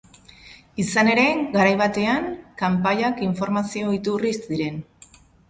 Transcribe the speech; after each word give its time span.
Izan 0.83 1.09
ere, 1.11 1.25
garai 1.55 1.73
batean, 1.81 2.25
kanpaiak 2.63 3.23
informazio 3.27 3.93
iturri 4.01 4.35
ziren. 4.41 4.83